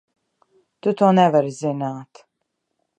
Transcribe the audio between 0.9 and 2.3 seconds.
to nevari zināt!